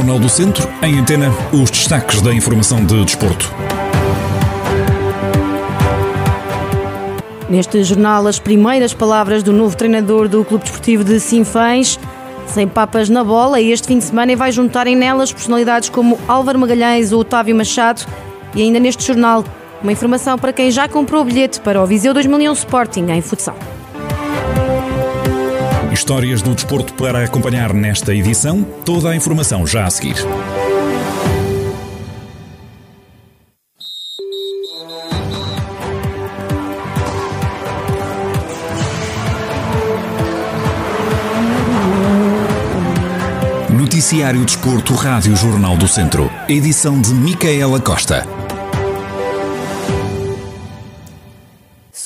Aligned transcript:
Jornal 0.00 0.18
do 0.18 0.30
Centro, 0.30 0.66
em 0.82 0.98
antena, 0.98 1.30
os 1.52 1.70
destaques 1.70 2.22
da 2.22 2.32
informação 2.32 2.82
de 2.82 3.04
desporto. 3.04 3.52
Neste 7.50 7.84
jornal, 7.84 8.26
as 8.26 8.38
primeiras 8.38 8.94
palavras 8.94 9.42
do 9.42 9.52
novo 9.52 9.76
treinador 9.76 10.26
do 10.26 10.42
Clube 10.42 10.64
Desportivo 10.64 11.04
de 11.04 11.20
Sinfãs. 11.20 12.00
Sem 12.46 12.66
papas 12.66 13.10
na 13.10 13.22
bola, 13.22 13.60
este 13.60 13.88
fim 13.88 13.98
de 13.98 14.04
semana 14.04 14.34
vai 14.34 14.50
juntarem 14.50 14.96
nelas 14.96 15.34
personalidades 15.34 15.90
como 15.90 16.18
Álvaro 16.26 16.58
Magalhães 16.58 17.12
ou 17.12 17.20
Otávio 17.20 17.54
Machado. 17.54 18.06
E 18.54 18.62
ainda 18.62 18.80
neste 18.80 19.06
jornal, 19.06 19.44
uma 19.82 19.92
informação 19.92 20.38
para 20.38 20.54
quem 20.54 20.70
já 20.70 20.88
comprou 20.88 21.20
o 21.20 21.24
bilhete 21.26 21.60
para 21.60 21.78
o 21.82 21.84
Viseu 21.84 22.14
2001 22.14 22.52
Sporting 22.54 23.10
em 23.10 23.20
futsal. 23.20 23.56
Histórias 25.92 26.40
do 26.40 26.54
desporto 26.54 26.94
para 26.94 27.24
acompanhar 27.24 27.74
nesta 27.74 28.14
edição. 28.14 28.62
Toda 28.84 29.10
a 29.10 29.16
informação 29.16 29.66
já 29.66 29.86
a 29.86 29.90
seguir. 29.90 30.16
Noticiário 43.68 44.44
Desporto, 44.44 44.94
Rádio 44.94 45.36
Jornal 45.36 45.76
do 45.76 45.88
Centro. 45.88 46.30
Edição 46.48 47.00
de 47.00 47.12
Micaela 47.12 47.80
Costa. 47.80 48.39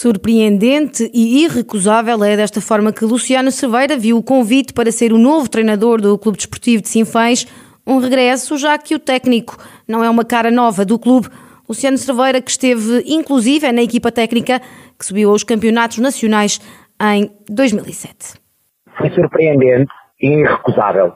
Surpreendente 0.05 1.11
e 1.15 1.45
irrecusável 1.45 2.23
é 2.23 2.37
desta 2.37 2.61
forma 2.61 2.93
que 2.93 3.07
Luciano 3.07 3.51
Cerveira 3.51 3.97
viu 3.97 4.19
o 4.19 4.23
convite 4.23 4.75
para 4.75 4.93
ser 4.93 5.15
o 5.15 5.17
novo 5.17 5.49
treinador 5.49 5.99
do 5.99 6.19
Clube 6.19 6.37
Desportivo 6.37 6.83
de 6.83 6.91
Sinfãs, 6.91 7.47
um 7.87 7.97
regresso 7.97 8.59
já 8.59 8.77
que 8.77 8.95
o 8.95 8.99
técnico 8.99 9.57
não 9.89 10.05
é 10.05 10.11
uma 10.11 10.23
cara 10.23 10.51
nova 10.51 10.85
do 10.85 10.99
clube. 10.99 11.29
Luciano 11.67 11.97
Cerveira 11.97 12.43
que 12.43 12.51
esteve 12.51 13.03
inclusive 13.07 13.73
na 13.73 13.81
equipa 13.81 14.13
técnica 14.13 14.61
que 14.99 15.07
subiu 15.07 15.31
aos 15.31 15.43
campeonatos 15.43 15.97
nacionais 15.97 16.61
em 17.01 17.31
2007. 17.49 18.39
Foi 18.99 19.09
surpreendente 19.09 19.91
e 20.21 20.27
irrecusável. 20.27 21.15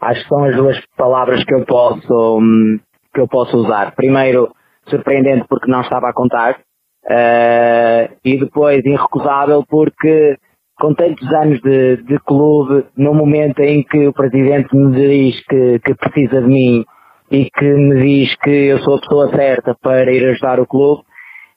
Acho 0.00 0.22
que 0.22 0.28
são 0.30 0.44
as 0.44 0.56
duas 0.56 0.80
palavras 0.96 1.44
que 1.44 1.52
eu 1.52 1.66
posso, 1.66 2.38
hum, 2.38 2.80
que 3.12 3.20
eu 3.20 3.28
posso 3.28 3.58
usar. 3.58 3.94
Primeiro, 3.94 4.50
surpreendente 4.88 5.44
porque 5.50 5.70
não 5.70 5.82
estava 5.82 6.08
a 6.08 6.14
contar 6.14 6.58
Uh, 7.04 8.14
e 8.24 8.38
depois 8.38 8.84
irrecusável 8.84 9.64
porque 9.68 10.36
com 10.78 10.94
tantos 10.94 11.26
anos 11.32 11.60
de, 11.60 11.96
de, 11.96 12.18
clube, 12.20 12.86
no 12.96 13.12
momento 13.12 13.60
em 13.60 13.82
que 13.82 14.06
o 14.06 14.12
presidente 14.12 14.74
me 14.74 14.92
diz 14.92 15.44
que, 15.46 15.78
que, 15.80 15.94
precisa 15.94 16.40
de 16.40 16.46
mim 16.46 16.84
e 17.30 17.48
que 17.50 17.64
me 17.64 18.02
diz 18.02 18.34
que 18.36 18.50
eu 18.50 18.78
sou 18.78 18.96
a 18.96 19.00
pessoa 19.00 19.30
certa 19.34 19.76
para 19.80 20.12
ir 20.12 20.28
ajudar 20.28 20.60
o 20.60 20.66
clube, 20.66 21.02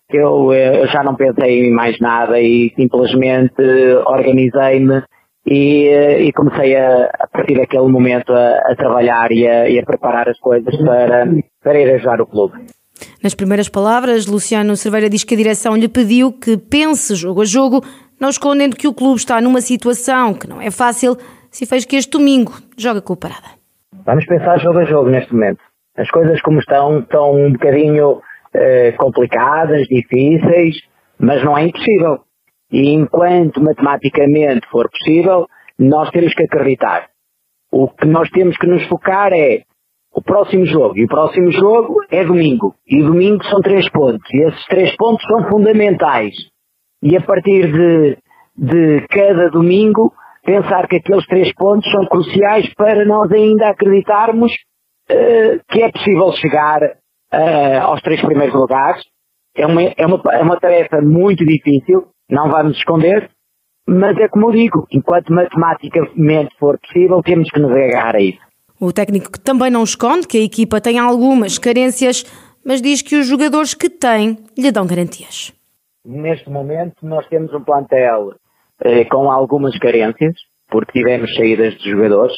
eu, 0.10 0.54
eh, 0.54 0.82
eu 0.82 0.88
já 0.88 1.04
não 1.04 1.16
pensei 1.16 1.68
em 1.68 1.72
mais 1.72 2.00
nada 2.00 2.40
e 2.40 2.72
simplesmente 2.76 3.62
organizei-me 4.06 5.04
e, 5.46 5.88
eh, 5.88 6.22
e, 6.24 6.32
comecei 6.32 6.76
a, 6.76 7.10
a 7.20 7.28
partir 7.28 7.56
daquele 7.56 7.88
momento 7.88 8.34
a, 8.34 8.58
a 8.72 8.76
trabalhar 8.76 9.32
e 9.32 9.48
a, 9.48 9.70
e 9.70 9.80
a, 9.80 9.84
preparar 9.84 10.30
as 10.30 10.40
coisas 10.40 10.76
para, 10.78 11.28
para 11.64 11.80
ir 11.80 11.96
ajudar 11.96 12.22
o 12.22 12.28
clube. 12.28 12.54
Nas 13.26 13.34
primeiras 13.34 13.68
palavras, 13.68 14.28
Luciano 14.28 14.76
Cerveira 14.76 15.10
diz 15.10 15.24
que 15.24 15.34
a 15.34 15.38
direção 15.38 15.76
lhe 15.76 15.88
pediu 15.88 16.32
que 16.32 16.56
pense 16.58 17.16
jogo 17.16 17.42
a 17.42 17.44
jogo, 17.46 17.84
não 18.22 18.30
escondendo 18.30 18.76
que 18.76 18.88
o 18.88 18.94
clube 18.94 19.18
está 19.18 19.42
numa 19.42 19.62
situação 19.62 20.36
que 20.36 20.48
não 20.48 20.62
é 20.62 20.70
fácil, 20.70 21.18
se 21.50 21.66
fez 21.66 21.86
que 21.86 21.96
este 21.96 22.12
domingo 22.12 22.54
joga 22.78 23.02
com 23.02 23.14
o 23.14 23.18
Parada. 23.18 23.48
Vamos 24.06 24.28
pensar 24.28 24.60
jogo 24.60 24.78
a 24.78 24.86
jogo 24.86 25.10
neste 25.10 25.34
momento. 25.34 25.60
As 25.98 26.08
coisas 26.12 26.40
como 26.42 26.60
estão, 26.60 27.00
estão 27.00 27.34
um 27.34 27.54
bocadinho 27.54 28.22
eh, 28.54 28.92
complicadas, 28.92 29.88
difíceis, 29.88 30.76
mas 31.18 31.44
não 31.44 31.58
é 31.58 31.64
impossível. 31.64 32.20
E 32.72 32.94
enquanto 32.94 33.60
matematicamente 33.60 34.70
for 34.70 34.88
possível, 34.88 35.48
nós 35.80 36.12
temos 36.12 36.32
que 36.36 36.44
acreditar. 36.44 37.10
O 37.72 37.88
que 37.88 38.06
nós 38.06 38.30
temos 38.30 38.56
que 38.56 38.68
nos 38.68 38.84
focar 38.84 39.34
é 39.34 39.64
o 40.16 40.22
próximo 40.22 40.66
jogo. 40.66 40.98
E 40.98 41.04
o 41.04 41.08
próximo 41.08 41.52
jogo 41.52 41.98
é 42.10 42.24
domingo. 42.24 42.74
E 42.88 43.04
domingo 43.04 43.44
são 43.46 43.60
três 43.60 43.90
pontos. 43.90 44.26
E 44.34 44.48
esses 44.48 44.66
três 44.68 44.96
pontos 44.96 45.26
são 45.28 45.50
fundamentais. 45.50 46.34
E 47.04 47.18
a 47.18 47.22
partir 47.22 47.72
de, 47.72 48.18
de 48.58 49.06
cada 49.10 49.50
domingo, 49.50 50.14
pensar 50.46 50.88
que 50.88 50.96
aqueles 50.96 51.26
três 51.28 51.54
pontos 51.54 51.92
são 51.92 52.06
cruciais 52.06 52.74
para 52.76 53.04
nós 53.04 53.30
ainda 53.32 53.70
acreditarmos 53.70 54.54
uh, 55.12 55.60
que 55.70 55.82
é 55.82 55.92
possível 55.92 56.32
chegar 56.32 56.82
uh, 56.82 57.82
aos 57.82 58.02
três 58.02 58.22
primeiros 58.22 58.56
lugares. 58.56 59.04
É 59.58 59.66
uma, 59.66 59.82
é, 59.84 60.06
uma, 60.06 60.22
é 60.32 60.42
uma 60.42 60.60
tarefa 60.60 61.02
muito 61.02 61.46
difícil, 61.46 62.08
não 62.30 62.50
vamos 62.50 62.78
esconder, 62.78 63.30
mas 63.88 64.18
é 64.18 64.28
como 64.28 64.48
eu 64.48 64.52
digo, 64.52 64.86
enquanto 64.92 65.32
matematicamente 65.32 66.56
for 66.58 66.78
possível, 66.80 67.22
temos 67.22 67.50
que 67.50 67.60
nos 67.60 67.72
agarrar 67.72 68.16
a 68.16 68.22
isso. 68.22 68.45
O 68.86 68.94
técnico 68.94 69.40
também 69.40 69.72
não 69.72 69.84
esconde 69.84 70.28
que 70.28 70.38
a 70.38 70.44
equipa 70.44 70.80
tem 70.80 71.00
algumas 71.00 71.58
carências, 71.58 72.24
mas 72.64 72.84
diz 72.84 73.02
que 73.02 73.16
os 73.16 73.26
jogadores 73.26 73.74
que 73.74 73.90
tem 73.90 74.38
lhe 74.56 74.72
dão 74.72 74.86
garantias. 74.86 75.52
Neste 76.06 76.52
momento 76.52 76.98
nós 77.02 77.28
temos 77.28 77.52
um 77.52 77.64
plantel 77.64 78.36
eh, 78.84 79.06
com 79.06 79.32
algumas 79.32 79.76
carências, 79.80 80.36
porque 80.70 81.00
tivemos 81.00 81.34
saídas 81.36 81.74
de 81.80 81.90
jogadores. 81.90 82.36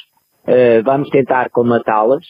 Eh, 0.48 0.82
vamos 0.84 1.10
tentar 1.10 1.50
comatá-las, 1.50 2.24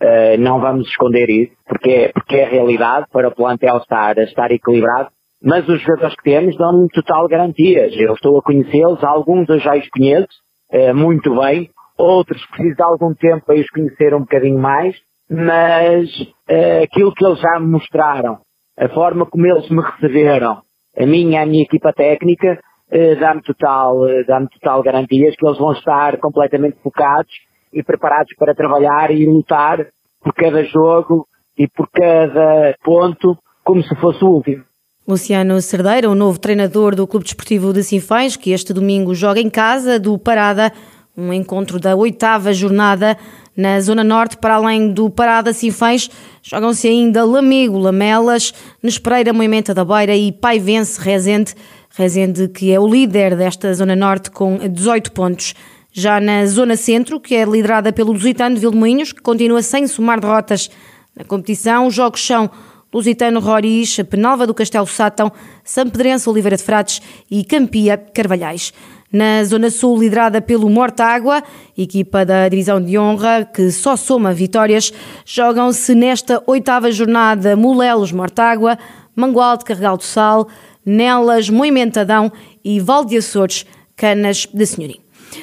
eh, 0.00 0.36
não 0.36 0.60
vamos 0.60 0.86
esconder 0.86 1.28
isso, 1.28 1.52
porque 1.66 1.90
é, 1.90 2.12
porque 2.12 2.36
é 2.36 2.44
a 2.44 2.48
realidade 2.48 3.06
para 3.12 3.26
o 3.26 3.34
plantel 3.34 3.78
estar, 3.78 4.16
estar 4.18 4.52
equilibrado. 4.52 5.08
Mas 5.42 5.68
os 5.68 5.80
jogadores 5.82 6.14
que 6.14 6.30
temos 6.30 6.56
dão-me 6.56 6.88
total 6.90 7.26
garantias. 7.26 7.92
Eu 7.96 8.14
estou 8.14 8.38
a 8.38 8.42
conhecê-los, 8.42 9.02
alguns 9.02 9.48
eu 9.48 9.58
já 9.58 9.76
os 9.76 9.88
conheço 9.88 10.28
eh, 10.70 10.92
muito 10.92 11.34
bem, 11.34 11.68
outros 11.96 12.44
precisam 12.46 12.74
de 12.74 12.82
algum 12.82 13.14
tempo 13.14 13.46
para 13.46 13.56
os 13.56 13.68
conhecer 13.70 14.14
um 14.14 14.20
bocadinho 14.20 14.58
mais, 14.58 14.96
mas 15.28 16.08
uh, 16.20 16.82
aquilo 16.84 17.12
que 17.14 17.24
eles 17.24 17.40
já 17.40 17.58
me 17.58 17.66
mostraram, 17.66 18.38
a 18.78 18.88
forma 18.88 19.26
como 19.26 19.46
eles 19.46 19.68
me 19.70 19.82
receberam, 19.82 20.62
a 20.96 21.06
minha 21.06 21.42
a 21.42 21.46
minha 21.46 21.62
equipa 21.62 21.92
técnica, 21.92 22.58
uh, 22.92 23.20
dá-me 23.20 23.42
total, 23.42 24.00
uh, 24.02 24.26
dá-me 24.26 24.48
total 24.48 24.82
garantias 24.82 25.34
que 25.36 25.46
eles 25.46 25.58
vão 25.58 25.72
estar 25.72 26.18
completamente 26.18 26.76
focados 26.82 27.32
e 27.72 27.82
preparados 27.82 28.32
para 28.38 28.54
trabalhar 28.54 29.10
e 29.10 29.26
lutar 29.26 29.86
por 30.22 30.32
cada 30.34 30.62
jogo 30.64 31.26
e 31.58 31.68
por 31.68 31.88
cada 31.90 32.74
ponto 32.84 33.36
como 33.64 33.82
se 33.82 33.94
fosse 33.96 34.24
o 34.24 34.28
último. 34.28 34.64
Luciano 35.08 35.60
Cerdeira, 35.60 36.10
o 36.10 36.16
novo 36.16 36.38
treinador 36.38 36.96
do 36.96 37.06
Clube 37.06 37.24
Desportivo 37.24 37.72
de 37.72 37.84
Sinfãs, 37.84 38.36
que 38.36 38.50
este 38.50 38.72
domingo 38.72 39.14
joga 39.14 39.40
em 39.40 39.48
casa 39.48 40.00
do 40.00 40.18
Parada 40.18 40.72
um 41.16 41.32
encontro 41.32 41.80
da 41.80 41.96
oitava 41.96 42.52
jornada 42.52 43.16
na 43.56 43.80
Zona 43.80 44.04
Norte, 44.04 44.36
para 44.36 44.56
além 44.56 44.92
do 44.92 45.08
Parada 45.08 45.52
Sinfãs, 45.52 46.10
jogam-se 46.42 46.86
ainda 46.86 47.24
Lamego, 47.24 47.78
Lamelas, 47.78 48.52
Nespereira, 48.82 49.32
Moimenta 49.32 49.72
da 49.72 49.84
Beira 49.84 50.14
e 50.14 50.30
Paivense, 50.30 51.00
Rezende. 51.00 51.54
Rezende 51.96 52.48
que 52.48 52.70
é 52.70 52.78
o 52.78 52.86
líder 52.86 53.34
desta 53.34 53.72
Zona 53.72 53.96
Norte 53.96 54.30
com 54.30 54.58
18 54.58 55.12
pontos. 55.12 55.54
Já 55.90 56.20
na 56.20 56.44
Zona 56.44 56.76
Centro, 56.76 57.18
que 57.18 57.34
é 57.34 57.44
liderada 57.46 57.90
pelo 57.90 58.12
Lusitano 58.12 58.54
de 58.54 58.60
Vilmoinhos, 58.60 59.12
que 59.12 59.22
continua 59.22 59.62
sem 59.62 59.86
somar 59.86 60.20
derrotas 60.20 60.68
na 61.16 61.24
competição, 61.24 61.86
os 61.86 61.94
jogos 61.94 62.24
são 62.24 62.50
Lusitano 62.92 63.40
Roriz, 63.40 63.96
Penalva 64.08 64.46
do 64.46 64.54
Castelo 64.54 64.86
Sátão, 64.86 65.30
São 65.64 65.88
Pedrense 65.88 66.28
Oliveira 66.28 66.56
de 66.56 66.62
Frades 66.62 67.02
e 67.30 67.44
Campia 67.44 67.96
Carvalhais. 67.96 68.72
Na 69.12 69.44
Zona 69.44 69.70
Sul, 69.70 69.98
liderada 69.98 70.40
pelo 70.40 70.68
Mortágua, 70.68 71.42
equipa 71.76 72.24
da 72.24 72.48
Divisão 72.48 72.82
de 72.82 72.98
Honra, 72.98 73.44
que 73.44 73.70
só 73.70 73.96
soma 73.96 74.32
vitórias, 74.32 74.92
jogam-se 75.24 75.94
nesta 75.94 76.42
oitava 76.46 76.90
jornada 76.90 77.56
Molelos 77.56 78.12
Mortágua, 78.12 78.76
Mangualde 79.14 79.64
Carregal 79.64 79.96
do 79.96 80.04
Sal, 80.04 80.48
Nelas 80.84 81.48
Moimentadão 81.48 82.30
e 82.64 82.80
Valde 82.80 83.16
Açores 83.16 83.64
Canas 83.96 84.46
de 84.52 84.66
Senhorim. 84.66 85.00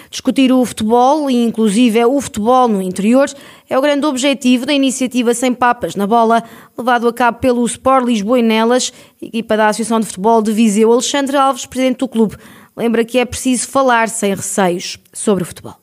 Discutir 0.10 0.52
o 0.52 0.64
futebol, 0.64 1.30
e 1.30 1.44
inclusive 1.44 2.04
o 2.06 2.20
futebol 2.22 2.68
no 2.68 2.82
interior, 2.82 3.28
é 3.74 3.78
o 3.78 3.82
grande 3.82 4.06
objetivo 4.06 4.68
da 4.68 4.74
iniciativa 4.74 5.34
Sem 5.34 5.52
Papas 5.52 5.96
na 5.96 6.06
Bola, 6.06 6.44
levado 6.78 7.08
a 7.08 7.14
cabo 7.14 7.40
pelo 7.40 7.66
Sport 7.66 8.06
Lisboa 8.06 8.38
e 8.38 8.44
Nelas, 8.44 8.94
equipa 9.20 9.58
da 9.58 9.68
Associação 9.68 10.00
de 10.00 10.06
Futebol 10.06 10.44
de 10.44 10.52
Viseu, 10.52 10.92
Alexandre 10.92 11.36
Alves, 11.36 11.66
presidente 11.66 11.98
do 11.98 12.08
clube 12.08 12.36
lembra 12.78 13.04
que 13.04 13.18
é 13.18 13.26
preciso 13.26 13.68
falar 13.72 14.10
sem 14.10 14.30
receios 14.30 15.00
sobre 15.12 15.42
o 15.42 15.46
futebol. 15.48 15.74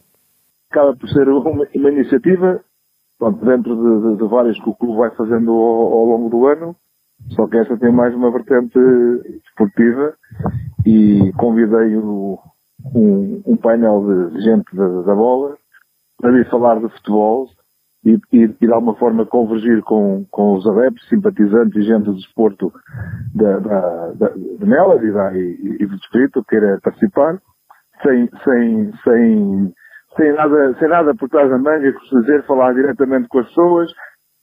Acaba 0.71 0.95
por 0.95 1.09
ser 1.09 1.29
uma, 1.29 1.67
uma 1.75 1.91
iniciativa 1.91 2.61
pronto, 3.19 3.45
dentro 3.45 3.75
de, 3.75 4.09
de, 4.09 4.23
de, 4.23 4.29
várias 4.29 4.57
que 4.63 4.71
o 4.71 4.75
clube 4.75 4.97
vai 4.97 5.11
fazendo 5.17 5.51
ao, 5.51 5.93
ao, 5.93 6.05
longo 6.05 6.31
do 6.31 6.47
ano, 6.47 6.77
só 7.31 7.49
que 7.49 7.59
esta 7.59 7.77
tem 7.77 7.91
mais 7.91 8.15
uma 8.15 8.31
vertente 8.31 8.79
esportiva 9.49 10.15
e 10.87 11.33
convidei 11.37 11.97
o, 11.97 12.39
um, 12.95 13.43
um, 13.47 13.57
painel 13.57 14.31
de 14.31 14.43
gente 14.43 14.77
da, 14.77 15.03
da 15.03 15.15
bola 15.15 15.57
para 16.21 16.31
vir 16.31 16.49
falar 16.49 16.79
de 16.79 16.89
futebol 16.91 17.49
e, 18.05 18.19
e, 18.32 18.44
e, 18.44 18.49
de 18.49 18.73
alguma 18.73 18.94
forma 18.97 19.26
convergir 19.26 19.82
com, 19.82 20.25
com 20.31 20.55
os 20.55 20.67
adeptos, 20.67 21.08
simpatizantes 21.08 21.76
e 21.76 21.82
gente 21.82 22.05
do 22.05 22.14
desporto 22.14 22.73
da, 23.35 23.58
da, 23.58 24.12
da, 24.12 24.29
de 24.29 24.67
Nelas 24.67 25.02
e, 25.02 25.12
da, 25.12 25.37
e, 25.37 25.76
e 25.81 25.87
do 25.87 25.97
distrito 25.97 26.43
que 26.43 26.50
queira 26.50 26.79
participar, 26.82 27.38
sem, 28.02 28.29
sem, 28.43 28.93
sem, 29.05 29.75
sem, 30.17 30.32
nada, 30.32 30.75
sem 30.79 30.88
nada 30.88 31.14
por 31.14 31.29
trás 31.29 31.50
da 31.50 31.58
manga, 31.58 31.93
como 31.93 32.23
dizer, 32.23 32.47
falar 32.47 32.75
diretamente 32.75 33.29
com 33.29 33.38
as 33.38 33.49
pessoas, 33.49 33.91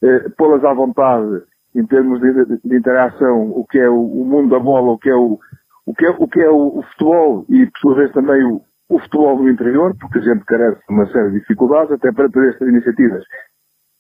eh, 0.04 0.30
pô-las 0.38 0.64
à 0.64 0.74
vontade 0.74 1.44
em 1.76 1.86
termos 1.86 2.20
de, 2.22 2.34
de, 2.34 2.62
de, 2.64 2.76
interação, 2.76 3.52
o 3.52 3.66
que 3.66 3.78
é 3.80 3.90
o, 3.90 4.00
o, 4.00 4.26
mundo 4.26 4.50
da 4.50 4.60
bola, 4.60 4.94
o 4.94 4.98
que 4.98 5.10
é 5.10 5.16
o, 5.16 5.40
o 5.86 5.94
que 5.94 6.06
é, 6.06 6.10
o, 6.10 6.28
que 6.28 6.42
é 6.42 6.50
o, 6.50 6.80
o 6.80 6.84
futebol 6.84 7.46
e, 7.50 7.66
por 7.66 7.80
sua 7.80 7.96
vez, 7.96 8.12
também 8.14 8.44
o, 8.44 8.62
o 8.90 9.00
futebol 9.00 9.38
do 9.38 9.50
interior, 9.50 9.96
porque 10.00 10.20
a 10.20 10.22
gente 10.22 10.46
carece 10.46 10.80
de 10.88 10.94
uma 10.94 11.06
série 11.08 11.32
de 11.32 11.40
dificuldades, 11.40 11.92
até 11.92 12.12
para 12.12 12.30
ter 12.30 12.50
estas 12.50 12.68
iniciativas 12.68 13.24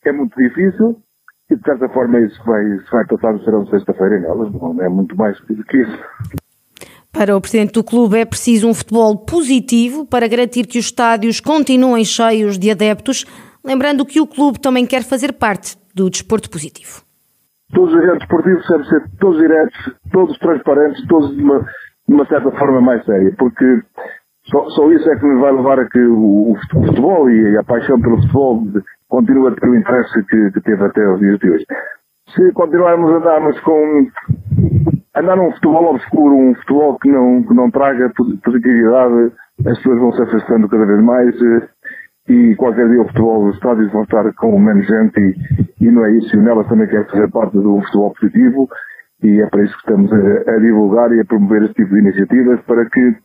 é 0.08 0.12
muito 0.12 0.36
difícil, 0.38 0.98
e 1.50 1.56
de 1.56 1.64
certa 1.64 1.88
forma 1.90 2.20
isso 2.20 2.42
vai, 2.46 2.64
isso 2.76 2.92
vai 2.92 3.06
passar 3.06 3.34
no 3.34 3.44
serão 3.44 3.64
de 3.64 3.70
sexta-feira 3.70 4.20
nelas, 4.20 4.52
não 4.52 4.82
é 4.82 4.90
muito 4.90 5.16
mais 5.16 5.40
do 5.42 5.64
que 5.64 5.78
isso. 5.78 6.00
Para 7.12 7.36
o 7.36 7.42
presidente 7.42 7.74
do 7.74 7.84
clube 7.84 8.18
é 8.18 8.26
preciso 8.26 8.68
um 8.68 8.74
futebol 8.74 9.18
positivo 9.18 10.06
para 10.06 10.28
garantir 10.28 10.68
que 10.68 10.78
os 10.78 10.86
estádios 10.86 11.40
continuem 11.40 12.06
cheios 12.06 12.60
de 12.60 12.70
adeptos, 12.70 13.26
lembrando 13.64 14.06
que 14.06 14.22
o 14.22 14.28
clube 14.28 14.60
também 14.60 14.86
quer 14.86 15.04
fazer 15.04 15.34
parte 15.34 15.78
do 15.96 16.10
desporto 16.10 16.50
positivo. 16.50 17.02
Todos 17.74 17.94
os 17.94 18.00
agentes 18.00 18.22
esportivos 18.22 18.68
devem 18.68 18.88
ser 18.88 19.04
todos 19.20 19.40
diretos, 19.40 19.96
todos 20.12 20.38
transparentes, 20.38 21.08
todos 21.08 21.36
de 21.36 21.42
uma, 21.42 21.60
de 22.08 22.14
uma 22.14 22.26
certa 22.28 22.52
forma 22.52 22.82
mais 22.82 23.04
séria, 23.04 23.34
porque 23.38 23.82
só, 24.46 24.70
só, 24.70 24.90
isso 24.92 25.10
é 25.10 25.16
que 25.18 25.26
nos 25.26 25.42
vai 25.42 25.52
levar 25.52 25.80
a 25.80 25.90
que 25.90 26.00
o, 26.00 26.52
o 26.52 26.58
futebol 26.72 27.30
e 27.30 27.58
a 27.58 27.64
paixão 27.64 28.00
pelo 28.00 28.22
futebol 28.22 28.64
continue 29.10 29.48
a 29.48 29.56
ter 29.56 29.70
o 29.70 29.76
interesse 29.76 30.24
que, 30.26 30.52
que 30.52 30.62
teve 30.62 30.84
até 30.84 31.08
os 31.08 31.20
dias 31.20 31.40
de 31.40 31.50
hoje. 31.50 31.66
Se 32.36 32.52
continuarmos 32.54 33.12
a 33.12 33.18
andarmos 33.18 33.60
com 33.62 34.08
andar 35.16 35.36
num 35.36 35.52
futebol 35.54 35.96
obscuro, 35.96 36.36
um 36.36 36.56
futebol 36.56 37.00
que 37.00 37.10
não, 37.10 37.44
que 37.44 37.54
não 37.54 37.72
traga 37.72 38.12
positividade, 38.44 39.32
as 39.66 39.78
pessoas 39.78 40.00
vão 40.00 40.12
se 40.12 40.22
afastando 40.22 40.70
cada 40.70 40.86
vez 40.86 41.02
mais 41.04 41.36
eh, 41.42 41.70
e 42.30 42.56
qualquer 42.56 42.88
dia 42.90 43.02
o 43.02 43.08
futebol, 43.08 43.46
os 43.46 43.56
estádios 43.56 43.92
vão 43.92 44.04
estar 44.04 44.32
com 44.36 44.60
menos 44.60 44.86
gente 44.86 45.20
e, 45.20 45.86
e 45.86 45.92
não 45.92 46.06
é 46.06 46.12
isso. 46.18 46.36
E 46.36 46.40
o 46.40 46.44
Nelas 46.44 46.68
também 46.68 46.88
quer 46.88 47.10
fazer 47.10 47.32
parte 47.32 47.54
do 47.54 47.82
futebol 47.82 48.14
positivo 48.20 48.70
e 49.24 49.42
é 49.42 49.48
para 49.48 49.64
isso 49.64 49.74
que 49.74 49.80
estamos 49.80 50.12
a, 50.12 50.52
a 50.52 50.60
divulgar 50.60 51.12
e 51.14 51.22
a 51.22 51.26
promover 51.26 51.64
este 51.64 51.76
tipo 51.76 51.94
de 51.94 52.00
iniciativas 52.02 52.62
para 52.62 52.86
que 52.86 53.16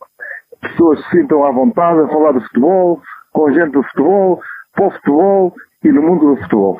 pessoas 0.61 1.03
se 1.03 1.09
sintam 1.11 1.43
à 1.43 1.51
vontade 1.51 1.99
a 1.99 2.07
falar 2.07 2.31
de 2.33 2.43
futebol, 2.47 3.01
com 3.33 3.51
gente 3.51 3.71
do 3.71 3.83
futebol, 3.83 4.39
para 4.73 4.87
o 4.87 4.91
futebol 4.91 5.53
e 5.83 5.91
no 5.91 6.01
mundo 6.01 6.35
do 6.35 6.41
futebol. 6.41 6.79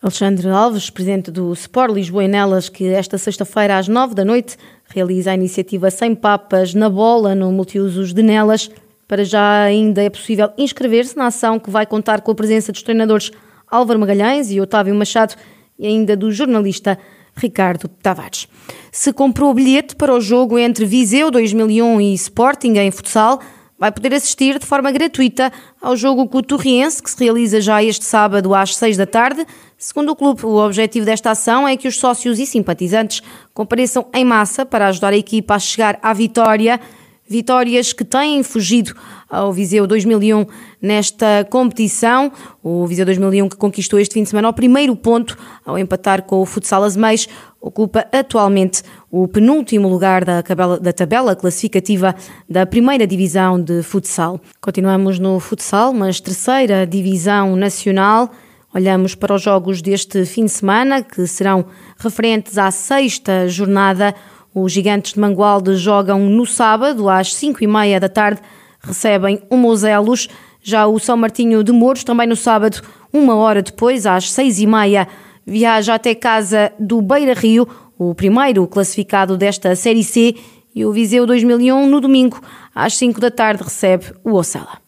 Alexandre 0.00 0.48
Alves, 0.48 0.90
presidente 0.90 1.30
do 1.30 1.52
Sport 1.54 1.92
Lisboa 1.92 2.22
e 2.22 2.28
Nelas, 2.28 2.68
que 2.68 2.86
esta 2.86 3.18
sexta-feira 3.18 3.76
às 3.78 3.88
nove 3.88 4.14
da 4.14 4.24
noite 4.24 4.56
realiza 4.86 5.32
a 5.32 5.34
iniciativa 5.34 5.90
Sem 5.90 6.14
Papas 6.14 6.72
na 6.72 6.88
Bola 6.88 7.34
no 7.34 7.50
Multiusos 7.50 8.14
de 8.14 8.22
Nelas. 8.22 8.70
Para 9.08 9.24
já 9.24 9.62
ainda 9.62 10.02
é 10.02 10.08
possível 10.08 10.50
inscrever-se 10.56 11.16
na 11.16 11.26
ação 11.26 11.58
que 11.58 11.70
vai 11.70 11.84
contar 11.84 12.20
com 12.20 12.30
a 12.30 12.34
presença 12.34 12.70
dos 12.70 12.82
treinadores 12.82 13.32
Álvaro 13.68 13.98
Magalhães 13.98 14.52
e 14.52 14.60
Otávio 14.60 14.94
Machado 14.94 15.34
e 15.76 15.86
ainda 15.86 16.16
do 16.16 16.30
jornalista 16.30 16.96
Ricardo 17.34 17.88
Tavares. 17.88 18.46
Se 18.92 19.12
comprou 19.12 19.50
o 19.50 19.54
bilhete 19.54 19.96
para 19.96 20.14
o 20.14 20.20
jogo 20.20 20.58
entre 20.58 20.84
Viseu 20.84 21.30
2001 21.30 22.00
e 22.00 22.14
Sporting 22.14 22.74
em 22.74 22.90
futsal, 22.90 23.40
vai 23.78 23.92
poder 23.92 24.12
assistir 24.12 24.58
de 24.58 24.66
forma 24.66 24.90
gratuita 24.90 25.52
ao 25.80 25.96
jogo 25.96 26.26
coturriense, 26.26 27.02
que 27.02 27.10
se 27.10 27.22
realiza 27.22 27.60
já 27.60 27.82
este 27.82 28.04
sábado 28.04 28.54
às 28.54 28.74
6 28.76 28.96
da 28.96 29.06
tarde. 29.06 29.46
Segundo 29.76 30.10
o 30.10 30.16
clube, 30.16 30.44
o 30.44 30.56
objetivo 30.56 31.06
desta 31.06 31.30
ação 31.30 31.66
é 31.66 31.76
que 31.76 31.86
os 31.86 31.98
sócios 31.98 32.40
e 32.40 32.46
simpatizantes 32.46 33.22
compareçam 33.54 34.06
em 34.12 34.24
massa 34.24 34.66
para 34.66 34.88
ajudar 34.88 35.12
a 35.12 35.16
equipa 35.16 35.54
a 35.54 35.58
chegar 35.58 35.98
à 36.02 36.12
vitória 36.12 36.80
vitórias 37.28 37.92
que 37.92 38.04
têm 38.04 38.42
fugido 38.42 38.94
ao 39.28 39.52
Viseu 39.52 39.86
2001 39.86 40.46
nesta 40.80 41.46
competição. 41.50 42.32
O 42.62 42.86
Viseu 42.86 43.04
2001 43.04 43.48
que 43.50 43.56
conquistou 43.56 43.98
este 43.98 44.14
fim 44.14 44.22
de 44.22 44.30
semana 44.30 44.48
o 44.48 44.52
primeiro 44.52 44.96
ponto 44.96 45.36
ao 45.64 45.78
empatar 45.78 46.22
com 46.22 46.40
o 46.40 46.46
Futsal 46.46 46.82
Azemais, 46.82 47.28
ocupa 47.60 48.06
atualmente 48.12 48.82
o 49.10 49.26
penúltimo 49.26 49.88
lugar 49.88 50.24
da 50.24 50.42
tabela, 50.42 50.78
da 50.78 50.92
tabela 50.92 51.36
classificativa 51.36 52.14
da 52.48 52.64
primeira 52.64 53.06
divisão 53.06 53.60
de 53.60 53.82
futsal. 53.82 54.40
Continuamos 54.60 55.18
no 55.18 55.38
futsal, 55.40 55.92
mas 55.92 56.20
terceira 56.20 56.86
divisão 56.86 57.56
nacional. 57.56 58.30
Olhamos 58.74 59.14
para 59.14 59.34
os 59.34 59.42
jogos 59.42 59.80
deste 59.80 60.26
fim 60.26 60.44
de 60.44 60.52
semana, 60.52 61.02
que 61.02 61.26
serão 61.26 61.64
referentes 61.98 62.58
à 62.58 62.70
sexta 62.70 63.48
jornada. 63.48 64.14
Os 64.54 64.72
gigantes 64.72 65.12
de 65.12 65.20
Mangualde 65.20 65.76
jogam 65.76 66.20
no 66.20 66.46
sábado, 66.46 67.08
às 67.08 67.34
5 67.34 67.62
e 67.62 67.66
meia 67.66 68.00
da 68.00 68.08
tarde, 68.08 68.40
recebem 68.80 69.42
o 69.50 69.56
Moselos. 69.56 70.28
Já 70.60 70.86
o 70.86 70.98
São 70.98 71.16
Martinho 71.16 71.62
de 71.62 71.72
Mouros, 71.72 72.04
também 72.04 72.26
no 72.26 72.36
sábado, 72.36 72.82
uma 73.12 73.34
hora 73.36 73.62
depois, 73.62 74.06
às 74.06 74.30
6 74.32 74.60
e 74.60 74.66
meia, 74.66 75.08
viaja 75.46 75.94
até 75.94 76.14
casa 76.14 76.72
do 76.78 77.00
Beira 77.00 77.34
Rio, 77.34 77.66
o 77.98 78.14
primeiro 78.14 78.66
classificado 78.66 79.36
desta 79.36 79.74
Série 79.76 80.04
C, 80.04 80.34
e 80.74 80.84
o 80.84 80.92
Viseu 80.92 81.26
2001, 81.26 81.86
no 81.86 82.00
domingo, 82.00 82.40
às 82.74 82.96
5 82.96 83.20
da 83.20 83.30
tarde, 83.30 83.62
recebe 83.62 84.12
o 84.24 84.34
Ocela. 84.34 84.87